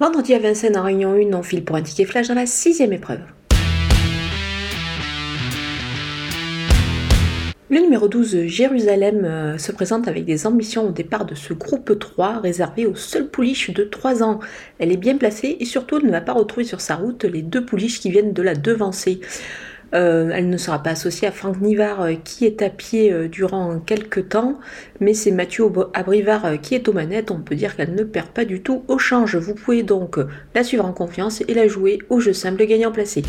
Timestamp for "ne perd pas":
27.94-28.44